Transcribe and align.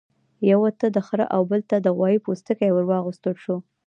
یوه 0.51 0.69
ته 0.79 0.87
د 0.95 0.97
خرۀ 1.07 1.25
او 1.35 1.41
بل 1.51 1.61
ته 1.69 1.75
د 1.79 1.87
غوايي 1.97 2.19
پوستکی 2.25 2.69
ورواغوستل 2.73 3.33
شو. 3.43 3.57